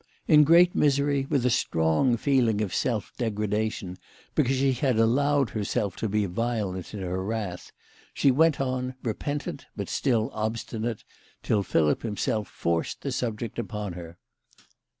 [0.27, 3.99] In great misery, with a strong feeling of self degradation
[4.35, 7.71] becaiise she had allowed herself to be violent in her wrath,
[8.11, 11.03] she went on, repentant but still obstinate,
[11.43, 14.17] till Philip him self forced the subject upon her.